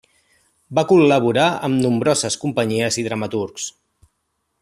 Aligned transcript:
Va 0.77 0.83
col·laborar 0.91 1.43
amb 1.67 1.83
nombroses 1.85 2.39
companyies 2.45 2.99
i 3.03 3.07
dramaturgs. 3.09 3.69